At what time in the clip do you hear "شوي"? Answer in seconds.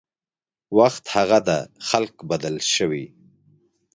2.75-3.05